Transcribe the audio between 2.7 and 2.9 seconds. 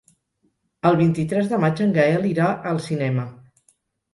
al